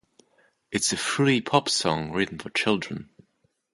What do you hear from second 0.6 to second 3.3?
It's a fruity pop song written for children.